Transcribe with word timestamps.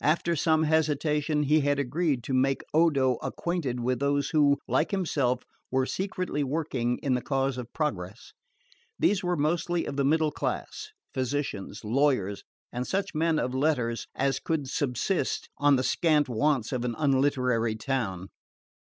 After 0.00 0.36
some 0.36 0.62
hesitation, 0.62 1.42
he 1.42 1.60
had 1.60 1.78
agreed 1.78 2.24
to 2.24 2.32
make 2.32 2.64
Odo 2.72 3.16
acquainted 3.16 3.78
with 3.80 3.98
those 4.00 4.30
who, 4.30 4.56
like 4.66 4.90
himself, 4.90 5.42
were 5.70 5.84
secretly 5.84 6.42
working 6.42 6.96
in 7.02 7.12
the 7.12 7.20
cause 7.20 7.58
of 7.58 7.70
progress. 7.74 8.32
These 8.98 9.22
were 9.22 9.36
mostly 9.36 9.84
of 9.84 9.96
the 9.96 10.02
middle 10.06 10.32
class, 10.32 10.88
physicians, 11.12 11.84
lawyers, 11.84 12.42
and 12.72 12.86
such 12.86 13.14
men 13.14 13.38
of 13.38 13.52
letters 13.54 14.06
as 14.14 14.40
could 14.40 14.66
subsist 14.66 15.50
on 15.58 15.76
the 15.76 15.84
scant 15.84 16.26
wants 16.26 16.72
of 16.72 16.82
an 16.86 16.94
unliterary 16.96 17.76
town. 17.76 18.28